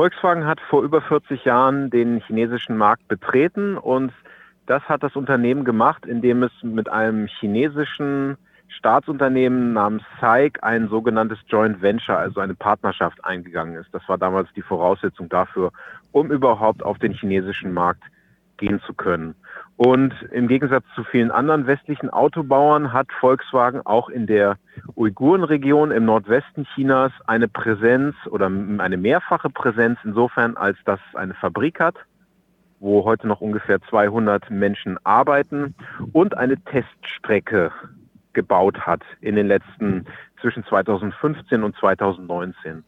Volkswagen 0.00 0.46
hat 0.46 0.62
vor 0.62 0.82
über 0.82 1.02
40 1.02 1.44
Jahren 1.44 1.90
den 1.90 2.22
chinesischen 2.22 2.74
Markt 2.78 3.06
betreten 3.06 3.76
und 3.76 4.14
das 4.64 4.82
hat 4.84 5.02
das 5.02 5.14
Unternehmen 5.14 5.62
gemacht, 5.62 6.06
indem 6.06 6.42
es 6.42 6.50
mit 6.62 6.88
einem 6.88 7.26
chinesischen 7.26 8.38
Staatsunternehmen 8.68 9.74
namens 9.74 10.02
SAIC 10.18 10.62
ein 10.62 10.88
sogenanntes 10.88 11.38
Joint 11.48 11.82
Venture, 11.82 12.16
also 12.16 12.40
eine 12.40 12.54
Partnerschaft 12.54 13.22
eingegangen 13.26 13.74
ist. 13.74 13.92
Das 13.92 14.00
war 14.08 14.16
damals 14.16 14.48
die 14.56 14.62
Voraussetzung 14.62 15.28
dafür, 15.28 15.70
um 16.12 16.32
überhaupt 16.32 16.82
auf 16.82 16.98
den 16.98 17.12
chinesischen 17.12 17.74
Markt 17.74 18.02
gehen 18.60 18.80
zu 18.86 18.94
können. 18.94 19.34
Und 19.76 20.14
im 20.30 20.46
Gegensatz 20.46 20.84
zu 20.94 21.02
vielen 21.02 21.30
anderen 21.30 21.66
westlichen 21.66 22.10
Autobauern 22.10 22.92
hat 22.92 23.08
Volkswagen 23.18 23.80
auch 23.84 24.10
in 24.10 24.26
der 24.26 24.56
Uigurenregion 24.94 25.90
im 25.90 26.04
Nordwesten 26.04 26.66
Chinas 26.74 27.12
eine 27.26 27.48
Präsenz 27.48 28.14
oder 28.28 28.46
eine 28.46 28.96
mehrfache 28.98 29.48
Präsenz 29.48 29.98
insofern, 30.04 30.56
als 30.56 30.76
dass 30.84 31.00
es 31.08 31.16
eine 31.16 31.34
Fabrik 31.34 31.80
hat, 31.80 31.96
wo 32.78 33.04
heute 33.04 33.26
noch 33.26 33.40
ungefähr 33.40 33.80
200 33.80 34.50
Menschen 34.50 34.98
arbeiten 35.04 35.74
und 36.12 36.36
eine 36.36 36.62
Teststrecke 36.62 37.72
gebaut 38.34 38.80
hat 38.80 39.02
in 39.22 39.34
den 39.34 39.48
letzten 39.48 40.04
zwischen 40.40 40.64
2015 40.64 41.62
und 41.62 41.74
2019. 41.76 42.84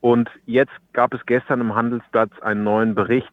Und 0.00 0.28
jetzt 0.44 0.74
gab 0.92 1.14
es 1.14 1.24
gestern 1.24 1.62
im 1.62 1.74
Handelsblatt 1.74 2.42
einen 2.42 2.64
neuen 2.64 2.94
Bericht, 2.94 3.32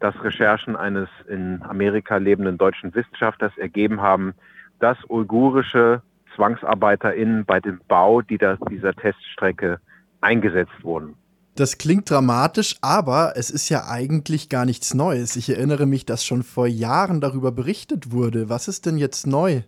dass 0.00 0.14
Recherchen 0.22 0.76
eines 0.76 1.08
in 1.28 1.62
Amerika 1.62 2.16
lebenden 2.16 2.58
deutschen 2.58 2.94
Wissenschaftlers 2.94 3.56
ergeben 3.58 4.00
haben, 4.00 4.34
dass 4.78 4.98
uigurische 5.08 6.02
ZwangsarbeiterInnen 6.36 7.44
bei 7.44 7.60
dem 7.60 7.80
Bau 7.88 8.22
dieser, 8.22 8.56
dieser 8.70 8.94
Teststrecke 8.94 9.80
eingesetzt 10.20 10.82
wurden. 10.82 11.14
Das 11.56 11.76
klingt 11.76 12.08
dramatisch, 12.08 12.76
aber 12.82 13.32
es 13.34 13.50
ist 13.50 13.68
ja 13.68 13.88
eigentlich 13.90 14.48
gar 14.48 14.64
nichts 14.64 14.94
Neues. 14.94 15.34
Ich 15.34 15.50
erinnere 15.50 15.86
mich, 15.86 16.06
dass 16.06 16.24
schon 16.24 16.44
vor 16.44 16.68
Jahren 16.68 17.20
darüber 17.20 17.50
berichtet 17.50 18.12
wurde. 18.12 18.48
Was 18.48 18.68
ist 18.68 18.86
denn 18.86 18.96
jetzt 18.96 19.26
neu? 19.26 19.62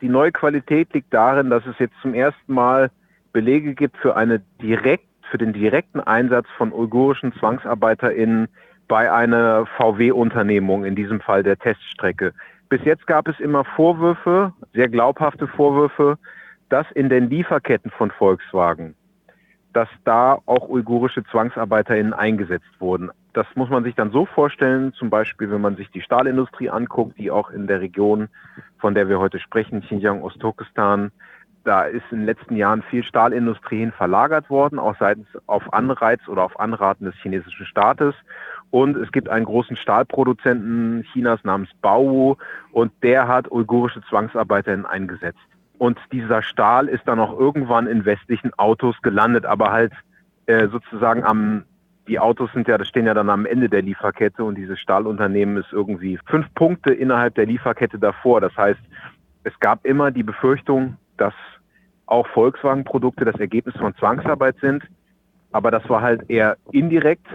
Die 0.00 0.08
neue 0.08 0.32
Qualität 0.32 0.94
liegt 0.94 1.12
darin, 1.12 1.50
dass 1.50 1.66
es 1.66 1.78
jetzt 1.78 1.94
zum 2.00 2.14
ersten 2.14 2.54
Mal 2.54 2.90
Belege 3.34 3.74
gibt 3.74 3.98
für 3.98 4.16
eine 4.16 4.40
direkt, 4.62 5.04
für 5.30 5.36
den 5.36 5.52
direkten 5.52 6.00
Einsatz 6.00 6.46
von 6.56 6.72
uigurischen 6.72 7.34
ZwangsarbeiterInnen 7.34 8.48
bei 8.88 9.12
einer 9.12 9.66
VW-Unternehmung, 9.76 10.84
in 10.84 10.94
diesem 10.94 11.20
Fall 11.20 11.42
der 11.42 11.58
Teststrecke. 11.58 12.32
Bis 12.68 12.82
jetzt 12.84 13.06
gab 13.06 13.28
es 13.28 13.38
immer 13.40 13.64
Vorwürfe, 13.64 14.52
sehr 14.74 14.88
glaubhafte 14.88 15.46
Vorwürfe, 15.46 16.18
dass 16.68 16.90
in 16.92 17.08
den 17.08 17.30
Lieferketten 17.30 17.90
von 17.90 18.10
Volkswagen, 18.10 18.94
dass 19.72 19.88
da 20.04 20.38
auch 20.46 20.68
uigurische 20.68 21.24
ZwangsarbeiterInnen 21.24 22.12
eingesetzt 22.12 22.80
wurden. 22.80 23.10
Das 23.34 23.46
muss 23.54 23.68
man 23.68 23.84
sich 23.84 23.94
dann 23.94 24.10
so 24.10 24.26
vorstellen, 24.26 24.92
zum 24.94 25.10
Beispiel, 25.10 25.50
wenn 25.50 25.60
man 25.60 25.76
sich 25.76 25.90
die 25.90 26.00
Stahlindustrie 26.00 26.70
anguckt, 26.70 27.18
die 27.18 27.30
auch 27.30 27.50
in 27.50 27.66
der 27.66 27.80
Region, 27.80 28.28
von 28.78 28.94
der 28.94 29.08
wir 29.08 29.20
heute 29.20 29.38
sprechen, 29.38 29.82
Xinjiang, 29.82 30.22
Ostturkestan, 30.22 31.12
da 31.66 31.82
ist 31.82 32.04
in 32.10 32.18
den 32.18 32.26
letzten 32.26 32.56
Jahren 32.56 32.82
viel 32.82 33.02
Stahlindustrie 33.02 33.80
hin 33.80 33.92
verlagert 33.92 34.48
worden, 34.50 34.78
auch 34.78 34.96
seitens 34.98 35.26
auf 35.46 35.72
Anreiz 35.72 36.20
oder 36.28 36.44
auf 36.44 36.58
Anraten 36.60 37.04
des 37.06 37.14
chinesischen 37.16 37.66
Staates. 37.66 38.14
Und 38.70 38.96
es 38.96 39.10
gibt 39.10 39.28
einen 39.28 39.44
großen 39.44 39.76
Stahlproduzenten 39.76 41.04
Chinas 41.12 41.42
namens 41.44 41.70
Baowu 41.82 42.36
und 42.72 42.92
der 43.02 43.26
hat 43.26 43.50
uigurische 43.50 44.02
Zwangsarbeiterinnen 44.08 44.86
eingesetzt. 44.86 45.40
Und 45.78 45.98
dieser 46.12 46.42
Stahl 46.42 46.88
ist 46.88 47.06
dann 47.06 47.20
auch 47.20 47.38
irgendwann 47.38 47.86
in 47.86 48.04
westlichen 48.04 48.52
Autos 48.54 48.96
gelandet, 49.02 49.44
aber 49.44 49.72
halt 49.72 49.92
äh, 50.46 50.68
sozusagen 50.68 51.24
am, 51.24 51.64
die 52.08 52.18
Autos 52.18 52.50
sind 52.52 52.68
ja, 52.68 52.78
das 52.78 52.88
stehen 52.88 53.06
ja 53.06 53.14
dann 53.14 53.28
am 53.28 53.44
Ende 53.44 53.68
der 53.68 53.82
Lieferkette 53.82 54.44
und 54.44 54.56
dieses 54.56 54.78
Stahlunternehmen 54.78 55.56
ist 55.56 55.72
irgendwie 55.72 56.18
fünf 56.26 56.46
Punkte 56.54 56.94
innerhalb 56.94 57.34
der 57.34 57.46
Lieferkette 57.46 57.98
davor. 57.98 58.40
Das 58.40 58.56
heißt, 58.56 58.80
es 59.42 59.58
gab 59.60 59.84
immer 59.84 60.10
die 60.10 60.22
Befürchtung, 60.22 60.96
dass 61.16 61.34
auch 62.06 62.26
Volkswagen-Produkte 62.28 63.24
das 63.24 63.38
Ergebnis 63.38 63.76
von 63.76 63.94
Zwangsarbeit 63.96 64.56
sind. 64.60 64.82
Aber 65.52 65.70
das 65.70 65.88
war 65.88 66.02
halt 66.02 66.28
eher 66.28 66.56
indirekt, 66.72 67.26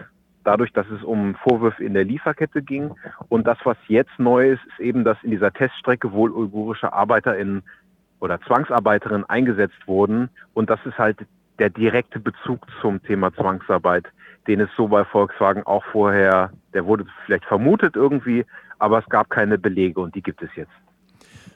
dadurch, 0.44 0.72
dass 0.74 0.88
es 0.90 1.04
um 1.04 1.36
Vorwürfe 1.36 1.84
in 1.84 1.94
der 1.94 2.04
Lieferkette 2.04 2.62
ging. 2.62 2.92
Und 3.30 3.48
das, 3.48 3.58
was 3.64 3.78
jetzt 3.88 4.18
neu 4.18 4.52
ist, 4.52 4.66
ist 4.68 4.80
eben, 4.80 5.04
dass 5.04 5.18
in 5.24 5.32
dieser 5.32 5.52
Teststrecke 5.52 6.12
wohl 6.12 6.32
uigurische 6.32 6.92
ArbeiterInnen 6.94 7.64
oder 8.20 8.40
Zwangsarbeiterinnen 8.42 9.30
eingesetzt 9.30 9.88
wurden. 9.88 10.30
Und 10.54 10.70
das 10.70 10.80
ist 10.86 10.98
halt 10.98 11.18
der 11.60 11.70
direkte 11.70 12.20
Bezug 12.20 12.66
zum 12.82 13.02
Thema 13.04 13.34
Zwangsarbeit, 13.34 14.06
den 14.48 14.62
es 14.62 14.70
so 14.76 14.88
bei 14.88 15.04
Volkswagen 15.06 15.64
auch 15.64 15.84
vorher, 15.92 16.52
der 16.74 16.86
wurde 16.86 17.06
vielleicht 17.26 17.46
vermutet 17.46 17.96
irgendwie, 17.96 18.46
aber 18.80 19.00
es 19.00 19.06
gab 19.10 19.30
keine 19.30 19.58
Belege 19.58 20.00
und 20.00 20.16
die 20.16 20.24
gibt 20.24 20.42
es 20.42 20.50
jetzt. 20.56 20.72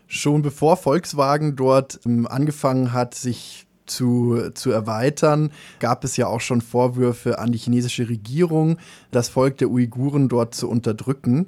Schon 0.07 0.41
bevor 0.41 0.77
Volkswagen 0.77 1.55
dort 1.55 1.99
ähm, 2.05 2.27
angefangen 2.27 2.93
hat, 2.93 3.15
sich 3.15 3.65
zu, 3.85 4.51
zu 4.53 4.71
erweitern, 4.71 5.51
gab 5.79 6.03
es 6.03 6.17
ja 6.17 6.27
auch 6.27 6.41
schon 6.41 6.61
Vorwürfe 6.61 7.39
an 7.39 7.51
die 7.51 7.57
chinesische 7.57 8.09
Regierung, 8.09 8.77
das 9.11 9.29
Volk 9.29 9.57
der 9.57 9.69
Uiguren 9.69 10.29
dort 10.29 10.55
zu 10.55 10.69
unterdrücken. 10.69 11.47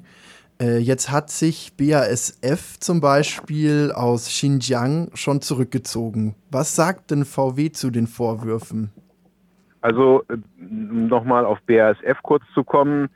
Äh, 0.60 0.78
jetzt 0.78 1.10
hat 1.10 1.30
sich 1.30 1.76
BASF 1.76 2.78
zum 2.80 3.00
Beispiel 3.00 3.92
aus 3.94 4.26
Xinjiang 4.26 5.10
schon 5.14 5.40
zurückgezogen. 5.40 6.34
Was 6.50 6.74
sagt 6.74 7.10
denn 7.10 7.24
VW 7.24 7.70
zu 7.70 7.90
den 7.90 8.06
Vorwürfen? 8.06 8.90
Also 9.80 10.24
äh, 10.28 10.36
nochmal 10.58 11.44
auf 11.44 11.58
BASF 11.66 12.22
kurz 12.22 12.42
zu 12.54 12.64
kommen. 12.64 13.08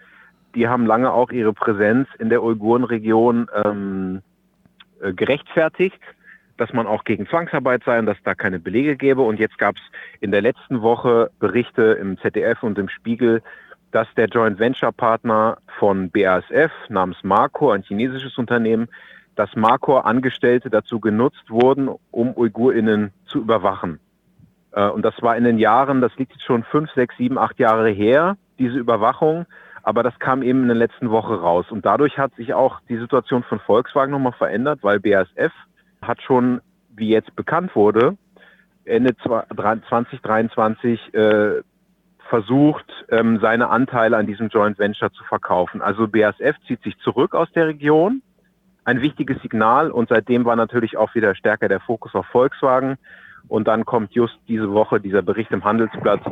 Die 0.55 0.69
haben 0.69 0.87
lange 0.87 1.13
auch 1.13 1.31
ihre 1.31 1.53
Präsenz 1.53 2.07
in 2.19 2.29
der 2.29 2.43
Uigurenregion 2.43 3.49
ähm, 3.65 4.23
äh, 5.03 5.13
gerechtfertigt 5.13 6.01
dass 6.57 6.73
man 6.73 6.87
auch 6.87 7.05
gegen 7.05 7.27
Zwangsarbeit 7.27 7.83
sei 7.85 7.99
und 7.99 8.07
dass 8.07 8.19
da 8.25 8.35
keine 8.35 8.61
Belege 8.61 8.97
gäbe. 8.97 9.23
Und 9.23 9.41
jetzt 9.41 9.59
gab 9.59 9.77
es 9.77 9.83
in 10.21 10.31
der 10.31 10.43
letzten 10.43 10.83
Woche 10.83 11.31
Berichte 11.41 11.83
im 12.01 12.19
ZDF 12.19 12.63
und 12.63 12.79
im 12.79 12.89
Spiegel, 12.89 13.43
dass 13.91 14.07
der 14.17 14.27
Joint 14.27 14.59
Venture 14.59 14.93
Partner 14.93 15.59
von 15.79 16.11
BASF 16.11 16.71
namens 16.89 17.19
Marco, 17.23 17.71
ein 17.71 17.83
chinesisches 17.83 18.39
Unternehmen, 18.39 18.89
dass 19.35 19.55
Marco 19.57 19.99
Angestellte 19.99 20.71
dazu 20.71 21.01
genutzt 21.01 21.49
wurden, 21.49 21.89
um 22.11 22.37
UigurInnen 22.37 23.13
zu 23.27 23.41
überwachen. 23.41 23.99
Äh, 24.73 24.89
und 24.89 25.03
das 25.03 25.21
war 25.21 25.37
in 25.37 25.45
den 25.45 25.59
Jahren, 25.59 26.01
das 26.01 26.17
liegt 26.17 26.33
jetzt 26.33 26.45
schon 26.45 26.65
fünf, 26.65 26.91
sechs, 26.93 27.17
sieben, 27.17 27.39
acht 27.39 27.59
Jahre 27.59 27.91
her, 27.91 28.37
diese 28.59 28.79
Überwachung. 28.79 29.47
Aber 29.83 30.03
das 30.03 30.19
kam 30.19 30.43
eben 30.43 30.63
in 30.63 30.69
der 30.69 30.77
letzten 30.77 31.11
Woche 31.11 31.35
raus. 31.35 31.67
Und 31.71 31.85
dadurch 31.85 32.19
hat 32.19 32.35
sich 32.37 32.55
auch 32.55 32.81
die 32.89 32.99
Situation 32.99 33.43
von 33.43 33.61
Volkswagen 33.61 34.13
nochmal 34.13 34.33
verändert, 34.33 34.81
weil 34.83 35.01
BASF 35.01 35.53
hat 36.01 36.23
schon, 36.23 36.61
wie 36.95 37.09
jetzt 37.09 37.35
bekannt 37.35 37.75
wurde, 37.75 38.17
Ende 38.85 39.17
2023 39.17 41.15
äh, 41.15 41.63
versucht, 42.29 42.87
ähm, 43.11 43.39
seine 43.41 43.69
Anteile 43.69 44.17
an 44.17 44.27
diesem 44.27 44.49
Joint 44.49 44.79
Venture 44.79 45.13
zu 45.13 45.23
verkaufen. 45.25 45.83
Also 45.83 46.09
BASF 46.09 46.57
zieht 46.67 46.83
sich 46.83 46.97
zurück 46.99 47.35
aus 47.35 47.51
der 47.53 47.67
Region. 47.69 48.23
Ein 48.85 49.01
wichtiges 49.01 49.41
Signal 49.43 49.91
und 49.91 50.09
seitdem 50.09 50.45
war 50.45 50.57
natürlich 50.57 50.97
auch 50.97 51.15
wieder 51.15 51.35
stärker 51.35 51.69
der 51.69 51.81
Fokus 51.81 52.15
auf 52.15 52.27
Volkswagen. 52.27 52.97
Und 53.49 53.69
dann 53.69 53.85
kommt 53.85 54.13
just 54.13 54.39
diese 54.49 54.73
Woche 54.73 55.01
dieser 55.01 55.23
Bericht 55.23 55.51
im 55.51 55.65
Handelsblatt 55.65 56.23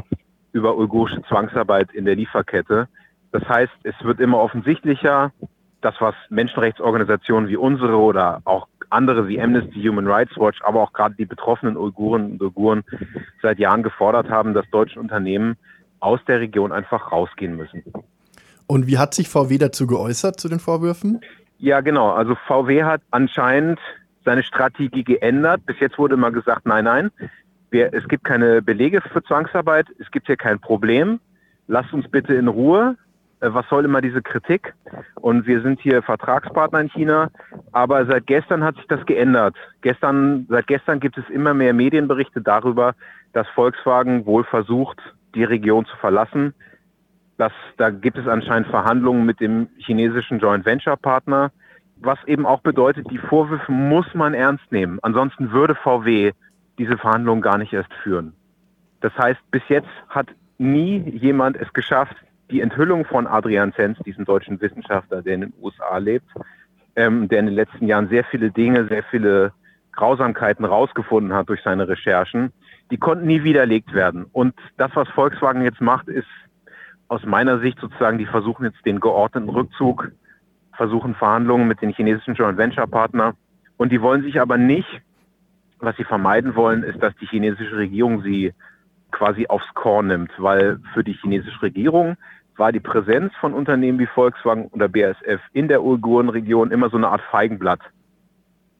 über 0.52 0.76
uigurische 0.76 1.22
Zwangsarbeit 1.22 1.92
in 1.92 2.04
der 2.04 2.16
Lieferkette. 2.16 2.88
Das 3.32 3.48
heißt, 3.48 3.72
es 3.84 3.94
wird 4.02 4.20
immer 4.20 4.38
offensichtlicher, 4.38 5.32
das, 5.80 5.94
was 6.00 6.14
Menschenrechtsorganisationen 6.28 7.48
wie 7.48 7.56
unsere 7.56 7.96
oder 7.96 8.42
auch 8.44 8.66
andere 8.90 9.28
wie 9.28 9.40
Amnesty 9.40 9.82
Human 9.82 10.06
Rights 10.06 10.36
Watch, 10.36 10.60
aber 10.62 10.82
auch 10.82 10.92
gerade 10.92 11.14
die 11.14 11.24
betroffenen 11.24 11.76
Uiguren 11.76 12.32
und 12.32 12.42
Uiguren 12.42 12.82
seit 13.40 13.58
Jahren 13.58 13.82
gefordert 13.82 14.28
haben, 14.28 14.52
dass 14.52 14.68
deutsche 14.70 14.98
Unternehmen 14.98 15.56
aus 16.00 16.20
der 16.26 16.40
Region 16.40 16.72
einfach 16.72 17.12
rausgehen 17.12 17.56
müssen. 17.56 17.84
Und 18.66 18.86
wie 18.86 18.98
hat 18.98 19.14
sich 19.14 19.28
VW 19.28 19.58
dazu 19.58 19.86
geäußert, 19.86 20.40
zu 20.40 20.48
den 20.48 20.60
Vorwürfen? 20.60 21.20
Ja, 21.58 21.80
genau. 21.80 22.10
Also 22.10 22.34
VW 22.46 22.84
hat 22.84 23.02
anscheinend 23.10 23.78
seine 24.24 24.42
Strategie 24.42 25.04
geändert. 25.04 25.64
Bis 25.66 25.78
jetzt 25.80 25.98
wurde 25.98 26.14
immer 26.14 26.30
gesagt, 26.30 26.66
nein, 26.66 26.84
nein, 26.84 27.10
wir, 27.70 27.92
es 27.92 28.06
gibt 28.08 28.24
keine 28.24 28.62
Belege 28.62 29.00
für 29.00 29.22
Zwangsarbeit, 29.22 29.86
es 29.98 30.10
gibt 30.10 30.26
hier 30.26 30.36
kein 30.36 30.58
Problem. 30.58 31.20
Lasst 31.68 31.92
uns 31.92 32.08
bitte 32.08 32.34
in 32.34 32.48
Ruhe. 32.48 32.96
Äh, 33.40 33.52
was 33.52 33.68
soll 33.68 33.84
immer 33.84 34.00
diese 34.00 34.22
Kritik? 34.22 34.74
Und 35.16 35.46
wir 35.46 35.62
sind 35.62 35.80
hier 35.80 36.02
Vertragspartner 36.02 36.80
in 36.80 36.88
China. 36.88 37.30
Aber 37.72 38.06
seit 38.06 38.26
gestern 38.26 38.64
hat 38.64 38.76
sich 38.76 38.86
das 38.86 39.04
geändert. 39.06 39.56
Gestern, 39.80 40.46
seit 40.48 40.66
gestern 40.66 41.00
gibt 41.00 41.18
es 41.18 41.28
immer 41.30 41.54
mehr 41.54 41.74
Medienberichte 41.74 42.40
darüber, 42.40 42.94
dass 43.32 43.48
Volkswagen 43.48 44.26
wohl 44.26 44.44
versucht, 44.44 44.98
die 45.34 45.44
Region 45.44 45.86
zu 45.86 45.96
verlassen. 45.96 46.54
Das, 47.38 47.52
da 47.78 47.90
gibt 47.90 48.18
es 48.18 48.26
anscheinend 48.26 48.68
Verhandlungen 48.68 49.24
mit 49.24 49.40
dem 49.40 49.68
chinesischen 49.78 50.40
Joint 50.40 50.66
Venture 50.66 50.96
Partner, 50.96 51.50
was 51.96 52.18
eben 52.26 52.44
auch 52.44 52.60
bedeutet, 52.60 53.10
die 53.10 53.18
Vorwürfe 53.18 53.70
muss 53.70 54.06
man 54.14 54.34
ernst 54.34 54.70
nehmen. 54.72 54.98
Ansonsten 55.02 55.52
würde 55.52 55.74
VW 55.74 56.32
diese 56.78 56.98
Verhandlungen 56.98 57.42
gar 57.42 57.58
nicht 57.58 57.72
erst 57.72 57.92
führen. 58.02 58.34
Das 59.00 59.16
heißt, 59.16 59.40
bis 59.50 59.62
jetzt 59.68 59.88
hat 60.08 60.28
nie 60.58 60.98
jemand 61.10 61.56
es 61.56 61.72
geschafft, 61.72 62.16
die 62.50 62.60
Enthüllung 62.60 63.04
von 63.04 63.26
Adrian 63.26 63.72
Zenz, 63.74 63.98
diesem 64.00 64.24
deutschen 64.24 64.60
Wissenschaftler, 64.60 65.22
der 65.22 65.34
in 65.34 65.40
den 65.42 65.52
USA 65.60 65.98
lebt, 65.98 66.28
ähm, 66.96 67.28
der 67.28 67.40
in 67.40 67.46
den 67.46 67.54
letzten 67.54 67.86
Jahren 67.86 68.08
sehr 68.08 68.24
viele 68.24 68.50
Dinge, 68.50 68.86
sehr 68.88 69.02
viele 69.04 69.52
Grausamkeiten 69.92 70.64
rausgefunden 70.64 71.32
hat 71.32 71.48
durch 71.48 71.62
seine 71.62 71.88
Recherchen, 71.88 72.52
die 72.90 72.98
konnten 72.98 73.26
nie 73.26 73.44
widerlegt 73.44 73.92
werden. 73.92 74.26
Und 74.32 74.54
das, 74.76 74.90
was 74.94 75.08
Volkswagen 75.10 75.62
jetzt 75.62 75.80
macht, 75.80 76.08
ist 76.08 76.28
aus 77.08 77.24
meiner 77.24 77.58
Sicht 77.60 77.78
sozusagen, 77.80 78.18
die 78.18 78.26
versuchen 78.26 78.64
jetzt 78.64 78.84
den 78.84 79.00
geordneten 79.00 79.48
Rückzug, 79.48 80.10
versuchen 80.76 81.14
Verhandlungen 81.14 81.68
mit 81.68 81.82
den 81.82 81.92
chinesischen 81.92 82.34
Joint 82.34 82.58
Venture 82.58 82.86
Partner. 82.86 83.34
Und 83.76 83.92
die 83.92 84.00
wollen 84.00 84.22
sich 84.22 84.40
aber 84.40 84.56
nicht, 84.56 85.02
was 85.78 85.96
sie 85.96 86.04
vermeiden 86.04 86.54
wollen, 86.54 86.82
ist, 86.82 87.02
dass 87.02 87.14
die 87.16 87.26
chinesische 87.26 87.76
Regierung 87.76 88.22
sie 88.22 88.52
quasi 89.10 89.46
aufs 89.48 89.74
Korn 89.74 90.06
nimmt, 90.06 90.30
weil 90.38 90.78
für 90.94 91.02
die 91.02 91.14
chinesische 91.14 91.62
Regierung 91.62 92.16
war 92.56 92.72
die 92.72 92.80
Präsenz 92.80 93.32
von 93.40 93.54
Unternehmen 93.54 93.98
wie 93.98 94.06
Volkswagen 94.06 94.66
oder 94.68 94.88
BASF 94.88 95.40
in 95.52 95.68
der 95.68 95.82
Uigurenregion 95.82 96.70
immer 96.70 96.90
so 96.90 96.96
eine 96.96 97.08
Art 97.08 97.22
Feigenblatt, 97.30 97.80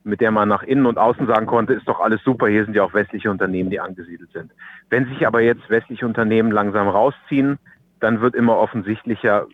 mit 0.05 0.21
der 0.21 0.31
man 0.31 0.49
nach 0.49 0.63
innen 0.63 0.87
und 0.87 0.99
außen 0.99 1.27
sagen 1.27 1.47
konnte, 1.47 1.75
ist 1.75 1.89
doch 1.89 2.01
alles 2.01 2.23
super, 2.25 2.49
hier 2.49 2.65
sind 2.65 2.75
ja 2.75 2.83
auch 2.83 2.95
westliche 2.95 3.31
Unternehmen, 3.31 3.71
die 3.71 3.81
angesiedelt 3.81 4.31
sind. 4.33 4.53
Wenn 4.89 5.07
sich 5.07 5.27
aber 5.27 5.41
jetzt 5.41 5.69
westliche 5.69 6.07
Unternehmen 6.07 6.51
langsam 6.51 6.89
rausziehen, 6.89 7.59
dann 8.01 8.21
wird 8.21 8.35
immer 8.35 8.57
offensichtlicher, 8.57 9.47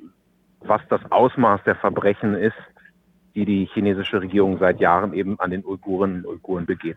was 0.60 0.80
das 0.88 1.00
Ausmaß 1.10 1.62
der 1.64 1.74
Verbrechen 1.74 2.34
ist, 2.34 2.56
die 3.34 3.44
die 3.44 3.69
chinesische 3.72 4.20
Regierung 4.20 4.58
seit 4.58 4.80
Jahren 4.80 5.12
eben 5.12 5.38
an 5.40 5.50
den 5.50 5.64
Uiguren 5.64 6.24
und 6.24 6.26
Uiguren 6.26 6.66
begeht. 6.66 6.96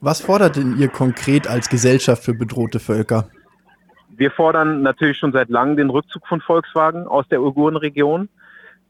Was 0.00 0.20
fordert 0.20 0.56
denn 0.56 0.76
ihr 0.76 0.88
konkret 0.88 1.46
als 1.46 1.68
Gesellschaft 1.68 2.24
für 2.24 2.34
bedrohte 2.34 2.80
Völker? 2.80 3.28
Wir 4.16 4.30
fordern 4.30 4.82
natürlich 4.82 5.18
schon 5.18 5.32
seit 5.32 5.48
langem 5.48 5.76
den 5.76 5.90
Rückzug 5.90 6.26
von 6.26 6.40
Volkswagen 6.40 7.06
aus 7.06 7.26
der 7.28 7.42
Uigurenregion. 7.42 8.28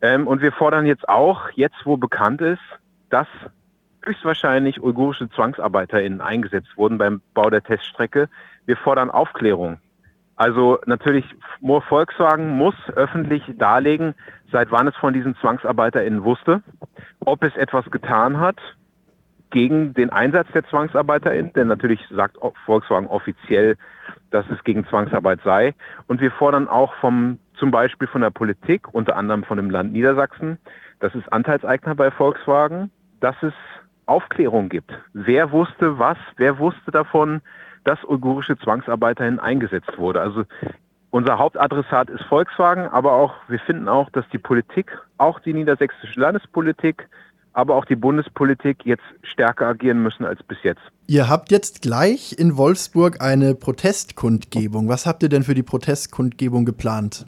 Ähm, 0.03 0.27
und 0.27 0.43
wir 0.43 0.53
fordern 0.53 0.87
jetzt 0.87 1.09
auch, 1.09 1.51
jetzt 1.55 1.85
wo 1.85 1.97
bekannt 1.97 2.41
ist, 2.41 2.63
dass 3.11 3.27
höchstwahrscheinlich 4.03 4.83
uigurische 4.83 5.31
ZwangsarbeiterInnen 5.31 6.21
eingesetzt 6.21 6.77
wurden 6.77 6.99
beim 6.99 7.23
Bau 7.33 7.49
der 7.49 7.63
Teststrecke. 7.63 8.29
Wir 8.67 8.77
fordern 8.77 9.11
Aufklärung. 9.11 9.79
Also 10.37 10.79
natürlich, 10.85 11.25
Volkswagen 11.89 12.59
muss 12.59 12.75
öffentlich 12.97 13.43
darlegen, 13.57 14.15
seit 14.51 14.71
wann 14.73 14.89
es 14.89 14.97
von 14.97 15.15
diesen 15.15 15.37
ZwangsarbeiterInnen 15.37 16.25
wusste, 16.25 16.63
ob 17.21 17.45
es 17.45 17.57
etwas 17.57 17.89
getan 17.91 18.41
hat 18.41 18.59
gegen 19.55 19.95
den 19.95 20.11
Einsatz 20.11 20.49
der 20.53 20.65
ZwangsarbeiterInnen, 20.65 21.53
denn 21.53 21.69
natürlich 21.69 22.05
sagt 22.11 22.37
Volkswagen 22.67 23.07
offiziell, 23.07 23.77
dass 24.33 24.45
es 24.51 24.65
gegen 24.65 24.85
Zwangsarbeit 24.89 25.39
sei. 25.45 25.75
Und 26.09 26.21
wir 26.21 26.33
fordern 26.33 26.67
auch 26.67 26.93
vom, 26.95 27.39
zum 27.57 27.71
Beispiel 27.71 28.09
von 28.09 28.23
der 28.23 28.31
Politik, 28.31 28.93
unter 28.93 29.15
anderem 29.15 29.45
von 29.45 29.57
dem 29.57 29.71
Land 29.71 29.93
Niedersachsen, 29.93 30.59
das 30.99 31.15
ist 31.15 31.33
Anteilseigner 31.33 31.95
bei 31.95 32.11
Volkswagen, 32.11 32.91
dass 33.21 33.37
es 33.43 33.53
Aufklärung 34.07 34.71
gibt. 34.71 34.91
Wer 35.13 35.53
wusste 35.53 36.01
was? 36.01 36.19
Wer 36.37 36.59
wusste 36.59 36.91
davon, 36.91 37.41
dass 37.85 38.03
uigurische 38.03 38.59
ZwangsarbeiterInnen 38.59 39.39
eingesetzt 39.39 39.97
wurde? 39.99 40.21
Also 40.21 40.43
unser 41.11 41.39
Hauptadressat 41.39 42.11
ist 42.11 42.25
Volkswagen, 42.25 42.89
aber 42.89 43.13
auch, 43.13 43.35
wir 43.47 43.61
finden 43.61 43.89
auch, 43.89 44.11
dass 44.11 44.29
die 44.31 44.39
Politik, 44.39 44.99
auch 45.17 45.39
die 45.39 45.55
niedersächsische 45.55 46.19
Landespolitik, 46.19 47.09
aber 47.55 47.77
auch 47.77 47.85
die 47.85 47.97
Bundespolitik 47.97 48.85
jetzt 48.85 49.05
stärker 49.23 49.69
agieren 49.69 50.03
müssen 50.03 50.25
als 50.25 50.43
bis 50.43 50.59
jetzt. 50.63 50.83
Ihr 51.07 51.29
habt 51.29 51.51
jetzt 51.51 51.83
gleich 51.83 52.37
in 52.39 52.57
Wolfsburg 52.57 53.21
eine 53.21 53.55
Protestkundgebung. 53.55 54.89
Was 54.89 55.07
habt 55.07 55.23
ihr 55.23 55.29
denn 55.29 55.45
für 55.45 55.55
die 55.55 55.63
Protestkundgebung 55.63 56.65
geplant? 56.65 57.27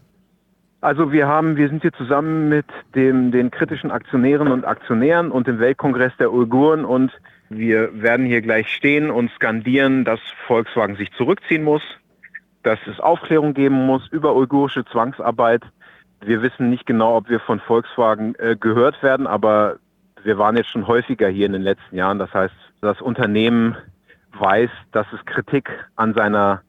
Also 0.81 1.11
wir 1.11 1.27
haben, 1.27 1.57
wir 1.57 1.69
sind 1.69 1.83
hier 1.83 1.93
zusammen 1.93 2.49
mit 2.49 2.67
dem, 2.95 3.33
den 3.33 3.51
kritischen 3.51 3.91
Aktionären 3.91 4.49
und 4.49 4.65
Aktionären 4.65 5.31
und 5.31 5.47
dem 5.47 5.59
Weltkongress 5.59 6.13
der 6.19 6.33
Uiguren 6.33 6.85
und 6.85 7.13
wir 7.49 8.03
werden 8.03 8.27
hier 8.27 8.43
gleich 8.43 8.69
stehen 8.75 9.11
und 9.11 9.31
skandieren, 9.33 10.05
dass 10.05 10.21
Volkswagen 10.47 10.97
sich 10.97 11.13
zurückziehen 11.13 11.63
muss, 11.63 11.83
dass 12.63 12.79
es 12.87 13.01
Aufklärung 13.01 13.55
geben 13.55 13.87
muss 13.87 14.07
über 14.11 14.35
uigurische 14.35 14.85
Zwangsarbeit. 14.85 15.63
Wir 16.25 16.43
wissen 16.43 16.71
nicht 16.71 16.87
genau, 16.87 17.17
ob 17.17 17.29
wir 17.29 17.41
von 17.41 17.61
Volkswagen 17.61 18.35
äh, 18.37 18.57
gehört 18.59 19.03
werden, 19.03 19.27
aber 19.27 19.79
wir 20.27 20.39
waren 20.39 20.57
jetzt 20.57 20.71
schon 20.71 20.89
häufiger 20.89 21.29
hier 21.29 21.47
in 21.47 21.53
den 21.53 21.63
letzten 21.63 21.97
Jahren. 21.97 22.19
Das 22.19 22.35
heißt, 22.35 22.55
das 22.81 23.01
Unternehmen 23.01 23.77
weiß, 24.33 24.71
dass 24.93 25.07
es 25.13 25.25
Kritik 25.25 25.71
an 25.95 26.15
seiner 26.15 26.63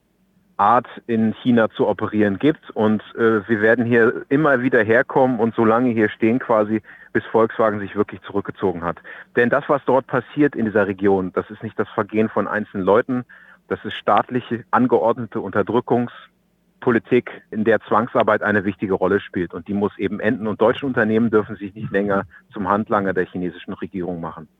Art 0.57 0.88
in 1.07 1.33
China 1.33 1.69
zu 1.69 1.88
operieren 1.88 2.38
gibt. 2.38 2.69
Und 2.71 3.01
äh, 3.15 3.48
wir 3.48 3.62
werden 3.62 3.86
hier 3.86 4.25
immer 4.30 4.62
wieder 4.62 4.83
herkommen 4.83 5.39
und 5.39 5.56
so 5.56 5.65
lange 5.65 5.89
hier 5.89 6.09
stehen 6.09 6.39
quasi, 6.39 6.81
bis 7.13 7.24
Volkswagen 7.25 7.80
sich 7.80 7.95
wirklich 7.95 8.21
zurückgezogen 8.21 8.83
hat. 8.83 8.98
Denn 9.36 9.50
das, 9.50 9.63
was 9.68 9.81
dort 9.86 10.06
passiert 10.07 10.56
in 10.56 10.65
dieser 10.65 10.88
Region, 10.88 11.31
das 11.33 11.50
ist 11.50 11.63
nicht 11.63 11.77
das 11.80 11.89
Vergehen 11.89 12.30
von 12.30 12.48
einzelnen 12.48 12.86
Leuten, 12.86 13.25
das 13.68 13.83
ist 13.83 13.95
staatliche, 13.95 14.63
angeordnete 14.71 15.42
Unterdrückungspolitik, 16.77 17.41
in 17.51 17.63
der 17.63 17.79
Zwangsarbeit 17.81 18.41
eine 18.41 18.63
wichtige 18.63 18.94
Rolle 18.94 19.19
spielt. 19.19 19.53
Und 19.53 19.68
die 19.68 19.74
muss 19.74 19.97
eben 19.97 20.19
enden. 20.19 20.47
Und 20.47 20.62
deutsche 20.62 20.85
Unternehmen 20.85 21.29
dürfen 21.29 21.56
sich 21.56 21.74
nicht 21.74 21.91
länger 21.91 22.25
zum 22.53 22.68
Handlanger 22.69 23.13
der 23.13 23.25
chinesischen 23.25 23.74
Regierung 23.74 24.21
machen. 24.21 24.47